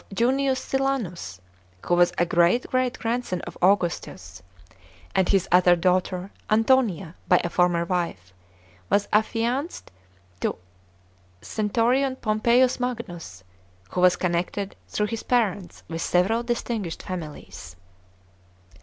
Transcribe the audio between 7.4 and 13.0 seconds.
a former wife, was affianced to Cn. Pompeius